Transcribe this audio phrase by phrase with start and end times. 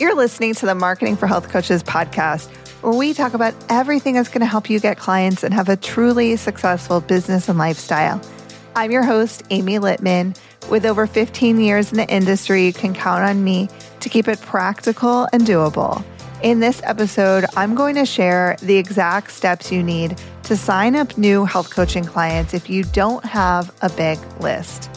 [0.00, 2.48] You're listening to the Marketing for Health Coaches podcast,
[2.82, 5.76] where we talk about everything that's going to help you get clients and have a
[5.76, 8.18] truly successful business and lifestyle.
[8.74, 10.40] I'm your host, Amy Littman.
[10.70, 13.68] With over 15 years in the industry, you can count on me
[14.00, 16.02] to keep it practical and doable.
[16.42, 21.18] In this episode, I'm going to share the exact steps you need to sign up
[21.18, 24.88] new health coaching clients if you don't have a big list.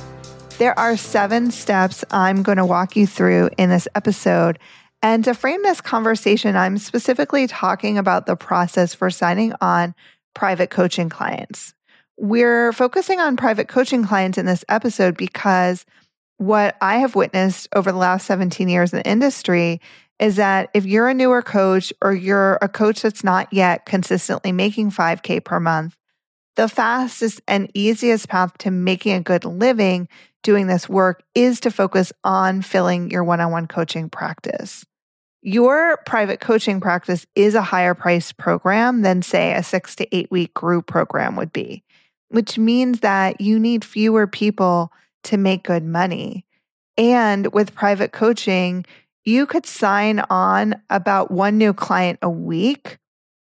[0.60, 4.60] There are seven steps I'm going to walk you through in this episode
[5.04, 9.94] and to frame this conversation, I'm specifically talking about the process for signing on
[10.34, 11.74] private coaching clients.
[12.18, 15.86] We're focusing on private coaching clients in this episode because
[16.38, 19.82] what I have witnessed over the last 17 years in the industry
[20.20, 24.54] is that if you're a newer coach or you're a coach that's not yet consistently
[24.54, 25.98] making 5K per month,
[26.56, 30.08] the fastest and easiest path to making a good living
[30.44, 34.86] doing this work is to focus on filling your one on one coaching practice
[35.44, 40.32] your private coaching practice is a higher price program than, say, a six to eight
[40.32, 41.84] week group program would be,
[42.30, 44.92] which means that you need fewer people
[45.24, 46.46] to make good money.
[46.98, 48.86] And with private coaching,
[49.26, 52.98] you could sign on about one new client a week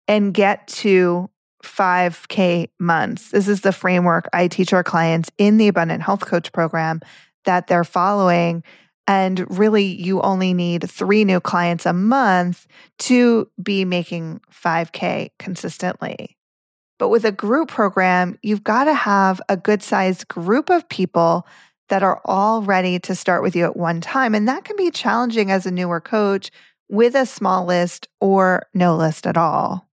[0.08, 1.30] and get to
[1.64, 3.32] 5K months.
[3.32, 7.02] This is the framework I teach our clients in the Abundant Health Coach program
[7.46, 8.64] that they're following
[9.08, 12.68] and really, you only need three new clients a month
[13.00, 16.38] to be making 5K consistently.
[17.00, 21.48] But with a group program, you've got to have a good sized group of people
[21.90, 24.36] that are all ready to start with you at one time.
[24.36, 26.52] And that can be challenging as a newer coach
[26.88, 29.90] with a small list or no list at all.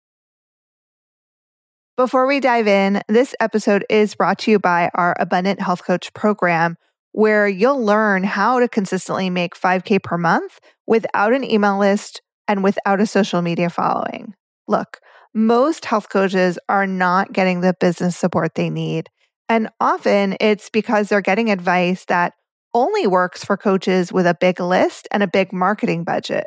[1.97, 6.13] Before we dive in, this episode is brought to you by our Abundant Health Coach
[6.13, 6.77] program
[7.13, 12.63] where you'll learn how to consistently make 5K per month without an email list and
[12.63, 14.35] without a social media following.
[14.67, 14.99] Look,
[15.35, 19.09] most health coaches are not getting the business support they need.
[19.49, 22.35] And often it's because they're getting advice that
[22.75, 26.47] only works for coaches with a big list and a big marketing budget.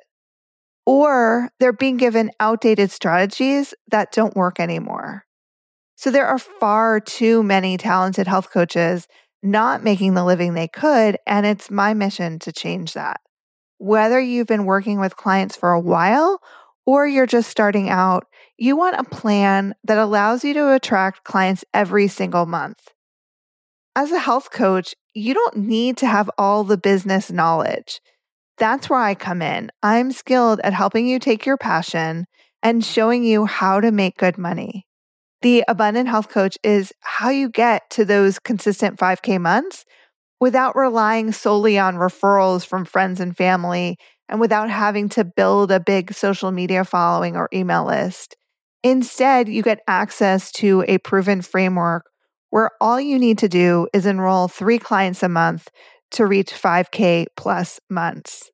[0.85, 5.25] Or they're being given outdated strategies that don't work anymore.
[5.96, 9.08] So there are far too many talented health coaches
[9.44, 11.18] not making the living they could.
[11.25, 13.19] And it's my mission to change that.
[13.78, 16.40] Whether you've been working with clients for a while
[16.85, 18.25] or you're just starting out,
[18.57, 22.90] you want a plan that allows you to attract clients every single month.
[23.96, 28.00] As a health coach, you don't need to have all the business knowledge.
[28.58, 29.72] That's where I come in.
[29.81, 32.25] I'm skilled at helping you take your passion
[32.63, 34.85] and showing you how to make good money.
[35.41, 39.85] The abundant health coach is how you get to those consistent 5K months
[40.40, 43.97] without relying solely on referrals from friends and family
[44.29, 48.35] and without having to build a big social media following or email list.
[48.84, 52.06] Instead, you get access to a proven framework
[52.52, 55.69] where all you need to do is enroll three clients a month
[56.12, 58.52] to reach 5K plus months.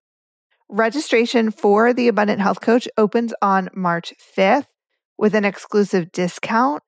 [0.70, 4.68] Registration for the Abundant Health Coach opens on March 5th
[5.18, 6.84] with an exclusive discount.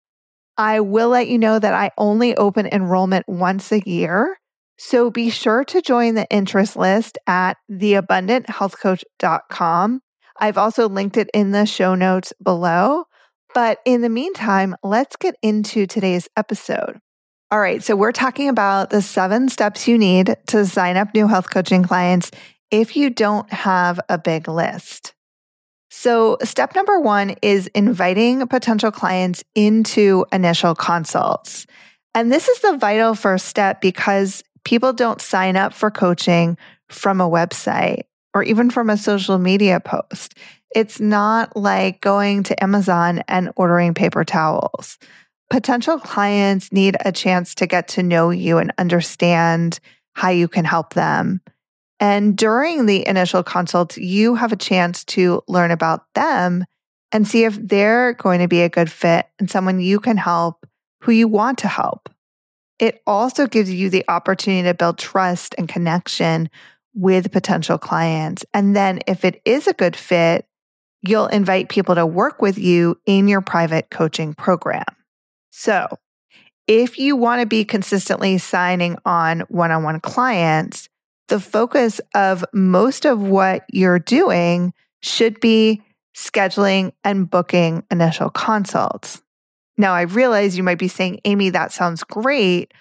[0.58, 4.38] I will let you know that I only open enrollment once a year.
[4.78, 10.02] So be sure to join the interest list at theabundanthealthcoach.com.
[10.42, 13.04] I've also linked it in the show notes below.
[13.54, 17.00] But in the meantime, let's get into today's episode.
[17.52, 21.28] All right, so we're talking about the seven steps you need to sign up new
[21.28, 22.30] health coaching clients
[22.70, 25.16] if you don't have a big list.
[25.90, 31.66] So, step number one is inviting potential clients into initial consults.
[32.14, 36.58] And this is the vital first step because people don't sign up for coaching
[36.90, 40.36] from a website or even from a social media post.
[40.76, 44.98] It's not like going to Amazon and ordering paper towels.
[45.50, 49.80] Potential clients need a chance to get to know you and understand
[50.14, 51.42] how you can help them.
[52.00, 56.66] And during the initial consult, you have a chance to learn about them
[57.12, 60.66] and see if they're going to be a good fit and someone you can help
[61.02, 62.10] who you want to help.
[62.78, 66.50] It also gives you the opportunity to build trust and connection
[66.94, 68.46] with potential clients.
[68.54, 70.46] And then if it is a good fit,
[71.02, 74.86] you'll invite people to work with you in your private coaching program.
[75.52, 75.88] So
[76.68, 80.88] if you want to be consistently signing on one on one clients,
[81.30, 85.82] the focus of most of what you're doing should be
[86.16, 89.22] scheduling and booking initial consults.
[89.78, 92.74] Now, I realize you might be saying, Amy, that sounds great,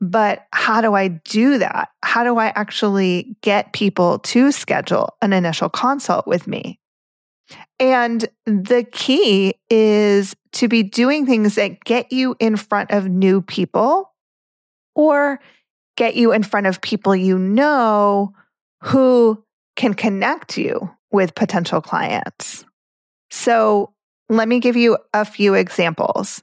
[0.00, 1.90] But how do I do that?
[2.02, 6.80] How do I actually get people to schedule an initial consult with me?
[7.78, 13.42] And the key is to be doing things that get you in front of new
[13.42, 14.12] people
[14.94, 15.40] or
[16.00, 18.32] get you in front of people you know
[18.80, 19.44] who
[19.76, 22.64] can connect you with potential clients.
[23.30, 23.92] So
[24.30, 26.42] let me give you a few examples.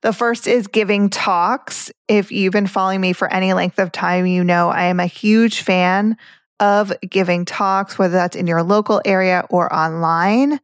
[0.00, 1.92] The first is giving talks.
[2.08, 5.06] If you've been following me for any length of time, you know I am a
[5.06, 6.16] huge fan
[6.58, 10.58] of giving talks, whether that's in your local area or online.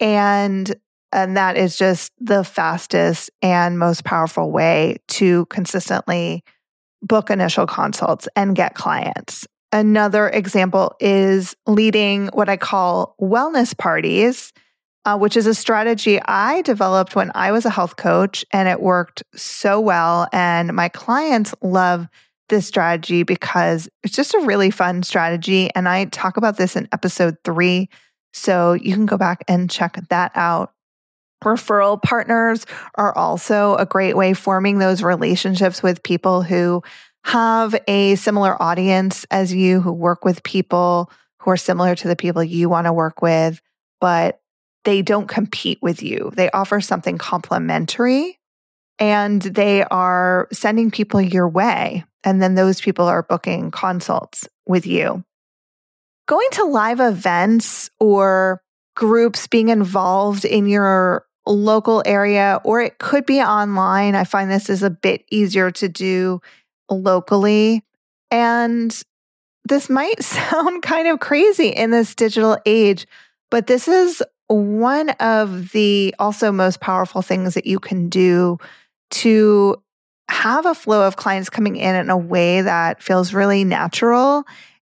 [0.00, 0.74] And
[1.12, 6.42] and that is just the fastest and most powerful way to consistently
[7.02, 9.46] book initial consults and get clients.
[9.72, 14.52] Another example is leading what I call wellness parties
[15.04, 18.80] uh, which is a strategy I developed when I was a health coach, and it
[18.80, 20.28] worked so well.
[20.32, 22.06] And my clients love
[22.48, 25.70] this strategy because it's just a really fun strategy.
[25.74, 27.88] And I talk about this in episode three.
[28.32, 30.72] So you can go back and check that out.
[31.42, 36.82] Referral partners are also a great way forming those relationships with people who
[37.24, 42.16] have a similar audience as you, who work with people who are similar to the
[42.16, 43.60] people you want to work with,
[44.00, 44.40] but
[44.84, 46.32] they don't compete with you.
[46.34, 48.38] They offer something complementary
[48.98, 52.04] and they are sending people your way.
[52.24, 55.24] And then those people are booking consults with you.
[56.28, 58.62] Going to live events or
[58.94, 64.14] groups being involved in your local area, or it could be online.
[64.14, 66.40] I find this is a bit easier to do
[66.90, 67.82] locally.
[68.30, 69.02] And
[69.64, 73.06] this might sound kind of crazy in this digital age,
[73.50, 78.58] but this is one of the also most powerful things that you can do
[79.10, 79.82] to
[80.28, 84.44] have a flow of clients coming in in a way that feels really natural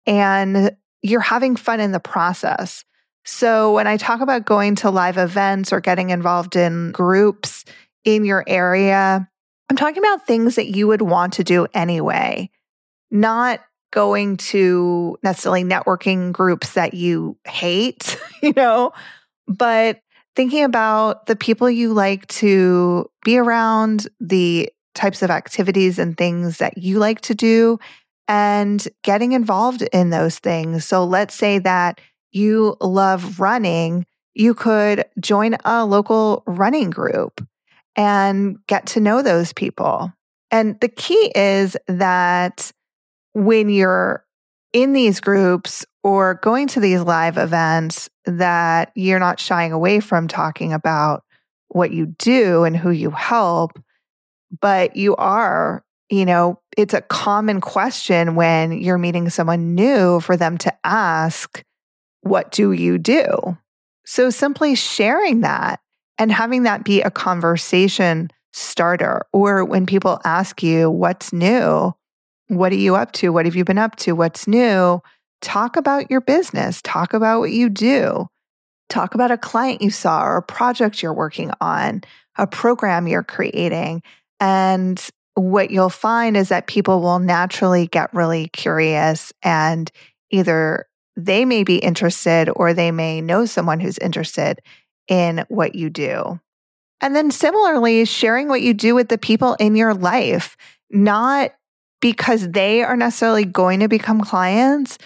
[0.07, 2.85] and you're having fun in the process.
[3.25, 7.65] So, when I talk about going to live events or getting involved in groups
[8.05, 9.29] in your area,
[9.71, 12.51] I'm talking about things that you would want to do anyway,
[13.11, 13.61] not
[13.93, 18.93] going to necessarily networking groups that you hate, you know,
[19.47, 20.01] but
[20.35, 26.59] thinking about the people you like to be around, the types of activities and things
[26.59, 27.79] that you like to do,
[28.29, 30.85] and getting involved in those things.
[30.85, 32.01] So let's say that
[32.33, 37.47] you love running, you could join a local running group
[37.97, 40.13] and get to know those people.
[40.51, 42.73] And the key is that
[43.35, 44.25] when you're
[44.73, 50.29] in these groups or going to these live events that you're not shying away from
[50.29, 51.25] talking about
[51.69, 53.79] what you do and who you help,
[54.61, 60.37] but you are, you know, it's a common question when you're meeting someone new for
[60.37, 61.63] them to ask,
[62.23, 63.57] What do you do?
[64.05, 65.81] So simply sharing that
[66.19, 71.95] and having that be a conversation starter, or when people ask you, What's new?
[72.49, 73.33] What are you up to?
[73.33, 74.13] What have you been up to?
[74.13, 75.01] What's new?
[75.41, 76.83] Talk about your business.
[76.83, 78.29] Talk about what you do.
[78.89, 82.03] Talk about a client you saw or a project you're working on,
[82.37, 84.03] a program you're creating.
[84.39, 85.03] And
[85.35, 89.91] what you'll find is that people will naturally get really curious and
[90.31, 90.87] either
[91.17, 94.61] they may be interested or they may know someone who's interested
[95.09, 96.41] in what you do.
[97.01, 100.57] And then similarly, sharing what you do with the people in your life,
[100.91, 101.53] not
[102.01, 104.99] because they are necessarily going to become clients,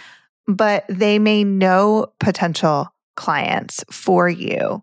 [0.46, 4.82] but they may know potential clients for you.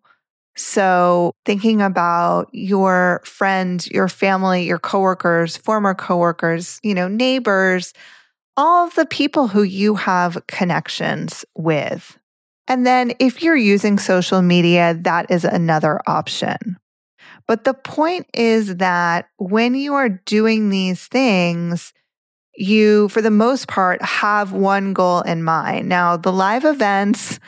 [0.56, 7.94] So, thinking about your friends, your family, your coworkers, former coworkers, you know, neighbors,
[8.56, 12.18] all of the people who you have connections with.
[12.68, 16.78] And then if you're using social media, that is another option.
[17.48, 21.94] But the point is that when you are doing these things,
[22.56, 25.90] you, for the most part, have one goal in mind.
[25.90, 27.40] Now, the live events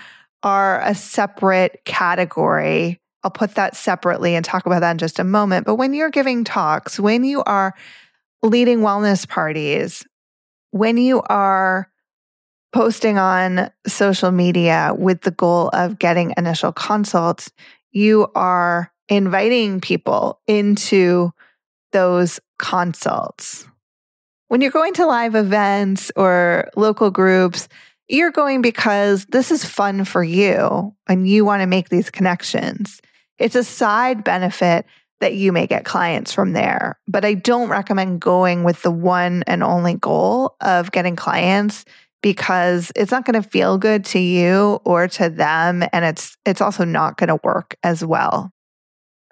[0.44, 3.00] are a separate category.
[3.24, 5.66] I'll put that separately and talk about that in just a moment.
[5.66, 7.74] But when you're giving talks, when you are
[8.44, 10.06] leading wellness parties,
[10.76, 11.90] when you are
[12.74, 17.50] posting on social media with the goal of getting initial consults,
[17.94, 21.32] you are inviting people into
[21.94, 23.66] those consults.
[24.50, 27.70] When you're going to live events or local groups,
[28.10, 33.02] you're going because this is fun for you and you want to make these connections.
[33.40, 34.86] It's a side benefit
[35.22, 37.00] that you may get clients from there.
[37.08, 41.86] But I don't recommend going with the one and only goal of getting clients
[42.22, 46.62] because it's not going to feel good to you or to them and it's it's
[46.62, 48.52] also not going to work as well.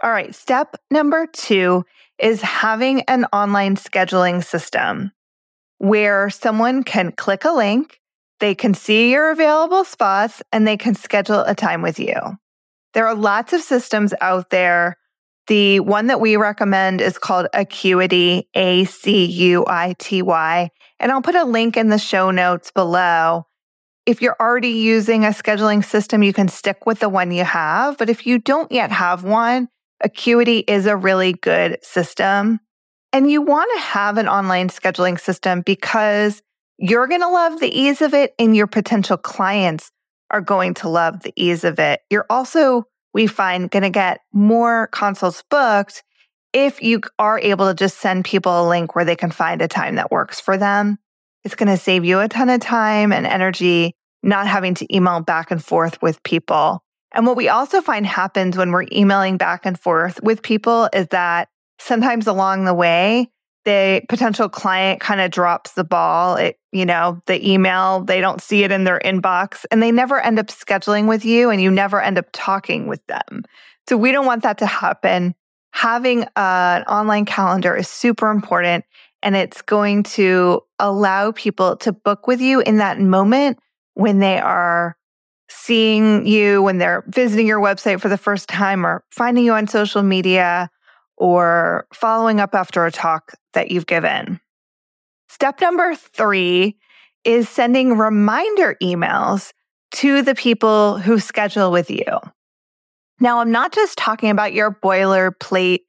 [0.03, 1.83] All right, step number 2
[2.19, 5.11] is having an online scheduling system
[5.79, 7.99] where someone can click a link,
[8.39, 12.15] they can see your available spots and they can schedule a time with you.
[12.93, 14.97] There are lots of systems out there
[15.47, 20.69] the one that we recommend is called Acuity, A C U I T Y.
[20.99, 23.45] And I'll put a link in the show notes below.
[24.05, 27.97] If you're already using a scheduling system, you can stick with the one you have.
[27.97, 29.69] But if you don't yet have one,
[30.01, 32.59] Acuity is a really good system.
[33.13, 36.41] And you want to have an online scheduling system because
[36.77, 39.91] you're going to love the ease of it and your potential clients
[40.31, 42.01] are going to love the ease of it.
[42.09, 46.03] You're also we find going to get more consults booked
[46.53, 49.67] if you are able to just send people a link where they can find a
[49.67, 50.99] time that works for them.
[51.43, 55.19] It's going to save you a ton of time and energy not having to email
[55.19, 56.83] back and forth with people.
[57.13, 61.07] And what we also find happens when we're emailing back and forth with people is
[61.09, 63.29] that sometimes along the way,
[63.65, 66.35] the potential client kind of drops the ball.
[66.35, 70.19] It, you know, the email, they don't see it in their inbox and they never
[70.19, 73.43] end up scheduling with you and you never end up talking with them.
[73.87, 75.35] So we don't want that to happen.
[75.71, 78.85] Having uh, an online calendar is super important
[79.21, 83.57] and it's going to allow people to book with you in that moment
[83.93, 84.97] when they are
[85.49, 89.67] seeing you, when they're visiting your website for the first time or finding you on
[89.67, 90.69] social media
[91.17, 94.39] or following up after a talk that you've given.
[95.29, 96.77] Step number three
[97.23, 99.53] is sending reminder emails
[99.91, 102.03] to the people who schedule with you.
[103.19, 105.81] Now, I'm not just talking about your boilerplate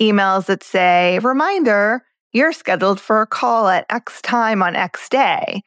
[0.00, 5.62] emails that say, reminder, you're scheduled for a call at X time on X day.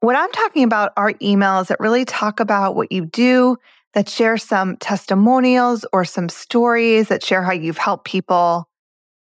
[0.00, 3.56] What I'm talking about are emails that really talk about what you do
[3.96, 8.68] that share some testimonials or some stories that share how you've helped people.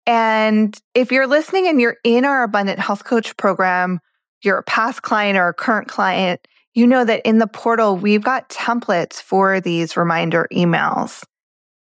[0.06, 4.00] And if you're listening and you're in our Abundant Health Coach program,
[4.42, 8.24] you're a past client or a current client, you know that in the portal, we've
[8.24, 11.22] got templates for these reminder emails.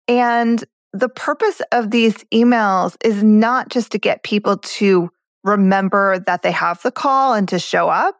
[0.07, 0.63] And
[0.93, 5.09] the purpose of these emails is not just to get people to
[5.43, 8.15] remember that they have the call and to show up,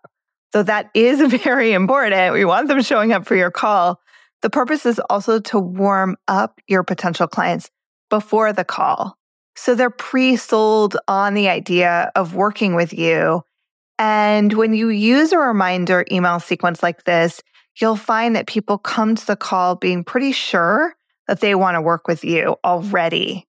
[0.52, 2.34] So that is very important.
[2.34, 4.02] We want them showing up for your call.
[4.42, 7.70] The purpose is also to warm up your potential clients
[8.10, 9.18] before the call.
[9.56, 13.44] So they're pre sold on the idea of working with you.
[14.00, 17.42] And when you use a reminder email sequence like this,
[17.80, 20.96] you'll find that people come to the call being pretty sure
[21.28, 23.48] that they want to work with you already.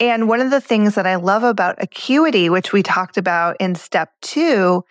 [0.00, 3.74] And one of the things that I love about Acuity, which we talked about in
[3.74, 4.82] step two,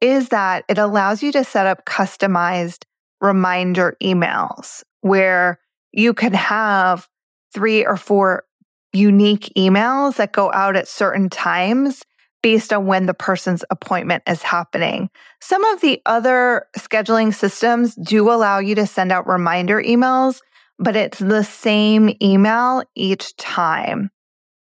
[0.00, 2.84] is that it allows you to set up customized
[3.20, 5.58] reminder emails where
[5.92, 7.08] you can have
[7.52, 8.44] three or four
[8.92, 12.04] unique emails that go out at certain times
[12.42, 15.08] based on when the person's appointment is happening.
[15.40, 20.40] Some of the other scheduling systems do allow you to send out reminder emails,
[20.78, 24.10] but it's the same email each time.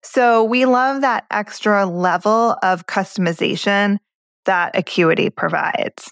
[0.03, 3.97] So we love that extra level of customization
[4.45, 6.11] that Acuity provides.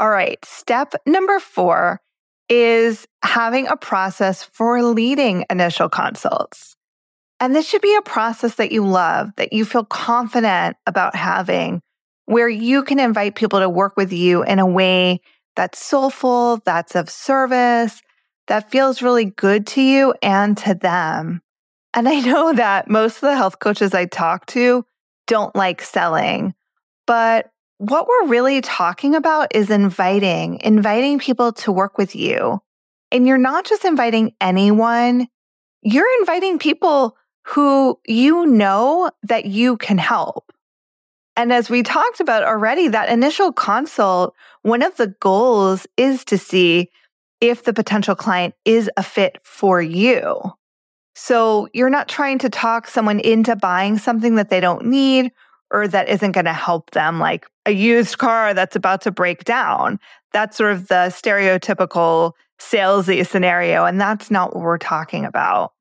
[0.00, 2.00] All right, step number four
[2.48, 6.74] is having a process for leading initial consults.
[7.38, 11.82] And this should be a process that you love, that you feel confident about having,
[12.24, 15.20] where you can invite people to work with you in a way
[15.54, 18.00] that's soulful, that's of service,
[18.48, 21.42] that feels really good to you and to them.
[21.92, 24.86] And I know that most of the health coaches I talk to
[25.26, 26.54] don't like selling,
[27.06, 27.50] but
[27.80, 32.60] what we're really talking about is inviting, inviting people to work with you.
[33.10, 35.26] And you're not just inviting anyone,
[35.80, 40.52] you're inviting people who you know that you can help.
[41.36, 46.36] And as we talked about already, that initial consult, one of the goals is to
[46.36, 46.90] see
[47.40, 50.38] if the potential client is a fit for you.
[51.14, 55.32] So you're not trying to talk someone into buying something that they don't need
[55.70, 59.44] or that isn't going to help them, like a used car that's about to break
[59.44, 59.98] down.
[60.32, 63.84] That's sort of the stereotypical salesy scenario.
[63.84, 65.72] And that's not what we're talking about.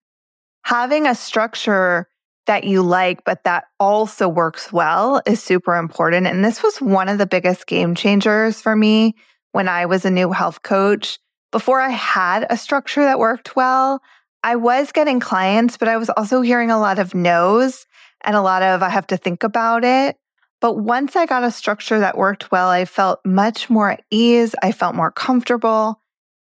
[0.63, 2.07] Having a structure
[2.47, 6.25] that you like, but that also works well is super important.
[6.25, 9.15] And this was one of the biggest game changers for me
[9.51, 11.19] when I was a new health coach.
[11.51, 14.01] Before I had a structure that worked well,
[14.43, 17.85] I was getting clients, but I was also hearing a lot of no's
[18.23, 20.17] and a lot of I have to think about it.
[20.61, 24.55] But once I got a structure that worked well, I felt much more at ease.
[24.61, 26.01] I felt more comfortable.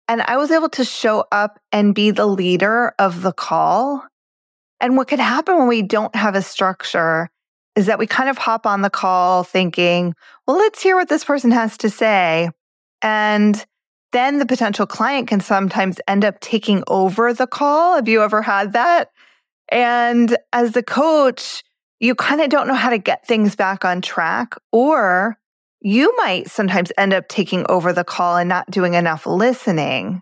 [0.07, 4.05] And I was able to show up and be the leader of the call.
[4.79, 7.29] And what could happen when we don't have a structure
[7.75, 10.13] is that we kind of hop on the call thinking,
[10.47, 12.49] well, let's hear what this person has to say.
[13.01, 13.63] And
[14.13, 17.95] then the potential client can sometimes end up taking over the call.
[17.95, 19.11] Have you ever had that?
[19.69, 21.63] And as the coach,
[21.99, 25.37] you kind of don't know how to get things back on track, or
[25.81, 30.21] you might sometimes end up taking over the call and not doing enough listening.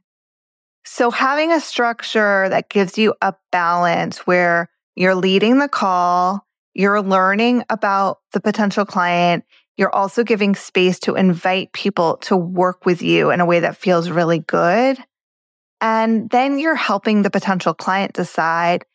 [0.85, 7.01] So, having a structure that gives you a balance where you're leading the call, you're
[7.01, 9.43] learning about the potential client,
[9.77, 13.77] you're also giving space to invite people to work with you in a way that
[13.77, 14.97] feels really good.
[15.81, 18.85] And then you're helping the potential client decide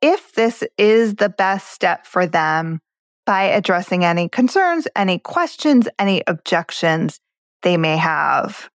[0.00, 2.80] if this is the best step for them
[3.24, 7.20] by addressing any concerns, any questions, any objections
[7.62, 8.70] they may have.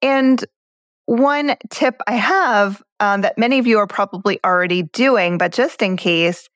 [0.00, 0.44] And
[1.06, 5.82] one tip I have um, that many of you are probably already doing, but just
[5.82, 6.48] in case,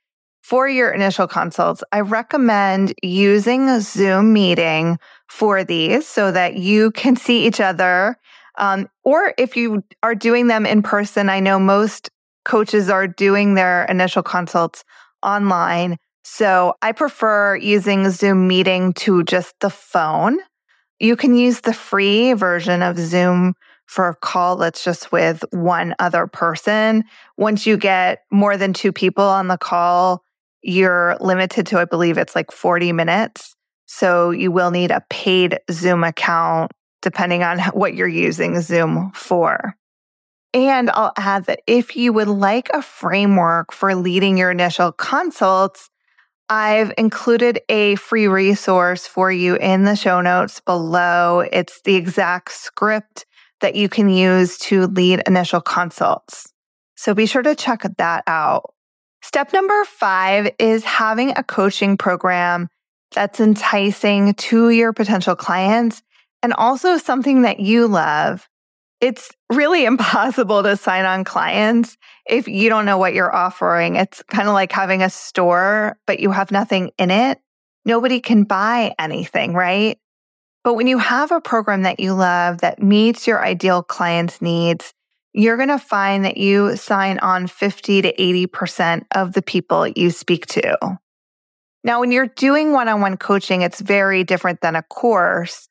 [0.42, 6.90] for your initial consults, I recommend using a Zoom meeting for these so that you
[6.90, 8.18] can see each other.
[8.58, 12.10] Um, or if you are doing them in person, I know most
[12.44, 14.84] coaches are doing their initial consults
[15.22, 15.96] online.
[16.24, 20.38] So I prefer using Zoom meeting to just the phone.
[21.00, 23.54] You can use the free version of Zoom
[23.86, 27.04] for a call that's just with one other person.
[27.36, 30.22] Once you get more than two people on the call,
[30.62, 33.54] you're limited to, I believe it's like 40 minutes.
[33.86, 36.72] So you will need a paid Zoom account
[37.02, 39.76] depending on what you're using Zoom for.
[40.54, 45.90] And I'll add that if you would like a framework for leading your initial consults,
[46.48, 51.40] I've included a free resource for you in the show notes below.
[51.40, 53.26] It's the exact script
[53.60, 56.52] that you can use to lead initial consults.
[56.96, 58.74] So be sure to check that out.
[59.22, 62.68] Step number five is having a coaching program
[63.12, 66.02] that's enticing to your potential clients
[66.42, 68.48] and also something that you love.
[69.04, 73.96] It's really impossible to sign on clients if you don't know what you're offering.
[73.96, 77.38] It's kind of like having a store, but you have nothing in it.
[77.84, 79.98] Nobody can buy anything, right?
[80.62, 84.94] But when you have a program that you love that meets your ideal client's needs,
[85.34, 90.10] you're going to find that you sign on 50 to 80% of the people you
[90.10, 90.98] speak to.
[91.82, 95.68] Now, when you're doing one on one coaching, it's very different than a course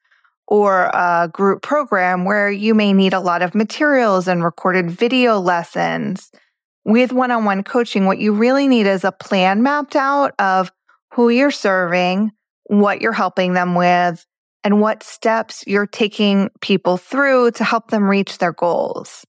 [0.47, 5.39] or a group program where you may need a lot of materials and recorded video
[5.39, 6.31] lessons.
[6.85, 10.71] With one on one coaching, what you really need is a plan mapped out of
[11.13, 12.31] who you're serving,
[12.65, 14.25] what you're helping them with,
[14.63, 19.25] and what steps you're taking people through to help them reach their goals.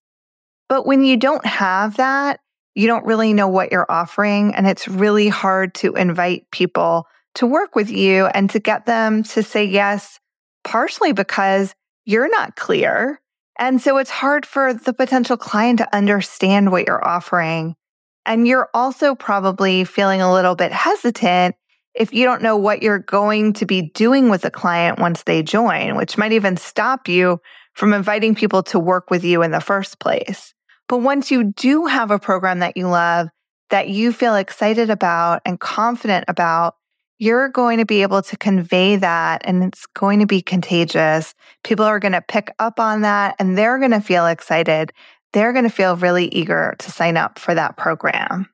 [0.69, 2.41] But when you don't have that,
[2.75, 4.55] you don't really know what you're offering.
[4.55, 9.23] And it's really hard to invite people to work with you and to get them
[9.25, 10.19] to say yes,
[10.65, 11.75] partially because
[12.05, 13.21] you're not clear.
[13.59, 17.77] And so it's hard for the potential client to understand what you're offering.
[18.27, 21.55] And you're also probably feeling a little bit hesitant
[21.95, 25.43] if you don't know what you're going to be doing with the client once they
[25.43, 27.41] join, which might even stop you
[27.75, 30.55] from inviting people to work with you in the first place.
[30.89, 33.29] But once you do have a program that you love,
[33.71, 36.75] that you feel excited about and confident about,
[37.19, 41.35] you're going to be able to convey that and it's going to be contagious.
[41.63, 44.93] People are going to pick up on that and they're going to feel excited.
[45.33, 48.49] They're going to feel really eager to sign up for that program.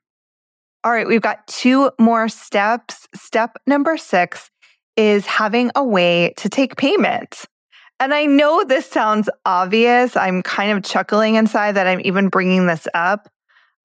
[0.82, 3.06] All right, we've got two more steps.
[3.14, 4.50] Step number six
[4.96, 7.44] is having a way to take payment.
[7.98, 10.16] And I know this sounds obvious.
[10.16, 13.28] I'm kind of chuckling inside that I'm even bringing this up.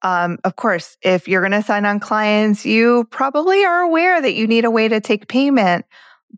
[0.05, 4.35] Um, of course, if you're going to sign on clients, you probably are aware that
[4.35, 5.83] you need a way to take payment.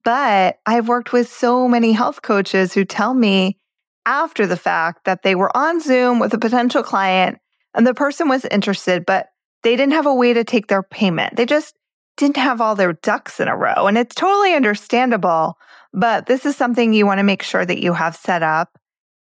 [0.06, 3.58] But I've worked with so many health coaches who tell me
[4.06, 7.40] after the fact that they were on Zoom with a potential client
[7.74, 9.28] and the person was interested, but
[9.64, 11.36] they didn't have a way to take their payment.
[11.36, 11.76] They just
[12.16, 13.86] didn't have all their ducks in a row.
[13.88, 15.58] And it's totally understandable.
[15.94, 18.80] But this is something you want to make sure that you have set up.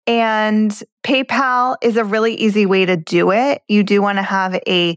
[0.07, 0.71] And
[1.05, 3.63] PayPal is a really easy way to do it.
[3.69, 4.97] You do want to have a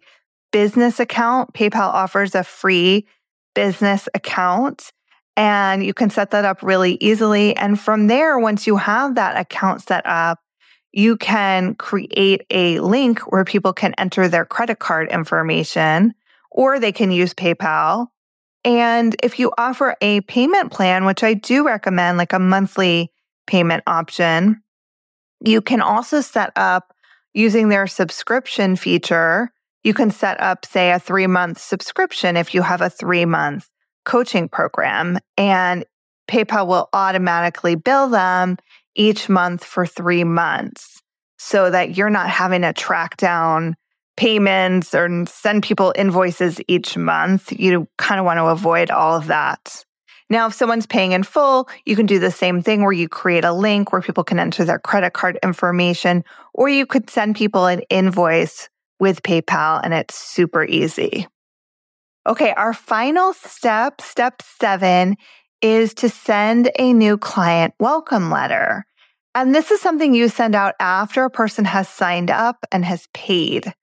[0.51, 1.53] business account.
[1.53, 3.05] PayPal offers a free
[3.53, 4.91] business account
[5.35, 7.55] and you can set that up really easily.
[7.55, 10.39] And from there, once you have that account set up,
[10.91, 16.13] you can create a link where people can enter their credit card information
[16.51, 18.07] or they can use PayPal.
[18.63, 23.11] And if you offer a payment plan, which I do recommend, like a monthly
[23.47, 24.62] payment option,
[25.43, 26.95] you can also set up
[27.33, 29.51] using their subscription feature.
[29.83, 33.69] You can set up, say, a three month subscription if you have a three month
[34.05, 35.85] coaching program, and
[36.29, 38.57] PayPal will automatically bill them
[38.95, 41.01] each month for three months
[41.37, 43.75] so that you're not having to track down
[44.15, 47.51] payments or send people invoices each month.
[47.51, 49.83] You kind of want to avoid all of that.
[50.29, 53.43] Now, if someone's paying in full, you can do the same thing where you create
[53.43, 57.65] a link where people can enter their credit card information, or you could send people
[57.65, 61.27] an invoice with PayPal, and it's super easy.
[62.25, 65.17] Okay, our final step, step seven,
[65.61, 68.85] is to send a new client welcome letter.
[69.35, 73.07] And this is something you send out after a person has signed up and has
[73.13, 73.73] paid.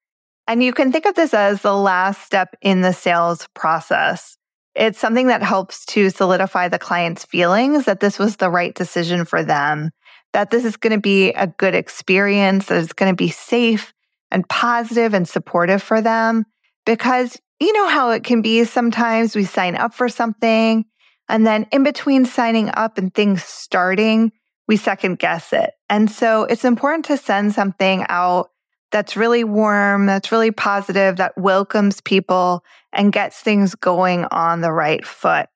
[0.47, 4.37] And you can think of this as the last step in the sales process.
[4.75, 9.25] It's something that helps to solidify the client's feelings that this was the right decision
[9.25, 9.91] for them,
[10.33, 13.93] that this is going to be a good experience, that it's going to be safe
[14.29, 16.45] and positive and supportive for them.
[16.85, 20.85] Because you know how it can be sometimes we sign up for something
[21.31, 24.33] and then in between signing up and things starting,
[24.67, 25.71] we second guess it.
[25.89, 28.50] And so it's important to send something out
[28.91, 34.71] that's really warm, that's really positive, that welcomes people and gets things going on the
[34.71, 35.47] right foot.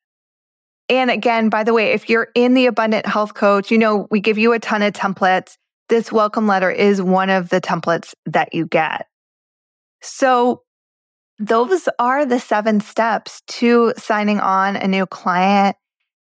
[0.88, 4.19] And again, by the way, if you're in the Abundant Health Coach, you know, we
[4.19, 5.58] give you a ton of templates.
[5.89, 9.08] This welcome letter is one of the templates that you get.
[10.02, 10.62] So
[11.39, 15.76] those are the seven steps to signing on a new client.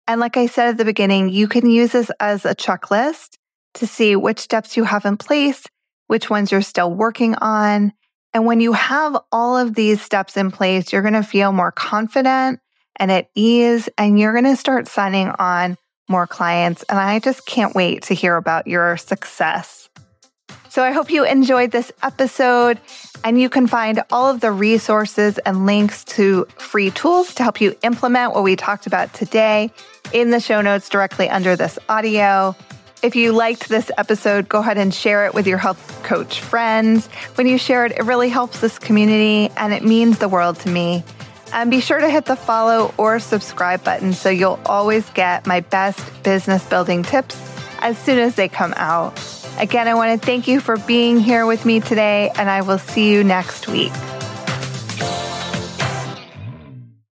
[0.07, 3.37] And like I said at the beginning, you can use this as a checklist
[3.75, 5.63] to see which steps you have in place,
[6.11, 7.93] which ones you're still working on.
[8.33, 11.71] And when you have all of these steps in place, you're going to feel more
[11.71, 12.59] confident
[12.97, 15.77] and at ease, and you're going to start signing on
[16.09, 16.83] more clients.
[16.89, 19.89] And I just can't wait to hear about your success.
[20.67, 22.81] So I hope you enjoyed this episode
[23.23, 27.61] and you can find all of the resources and links to free tools to help
[27.61, 29.71] you implement what we talked about today
[30.11, 32.53] in the show notes directly under this audio.
[33.03, 37.07] If you liked this episode, go ahead and share it with your health coach friends.
[37.33, 40.69] When you share it, it really helps this community and it means the world to
[40.69, 41.03] me.
[41.51, 45.61] And be sure to hit the follow or subscribe button so you'll always get my
[45.61, 47.35] best business building tips
[47.79, 49.19] as soon as they come out.
[49.57, 52.77] Again, I want to thank you for being here with me today, and I will
[52.77, 53.91] see you next week.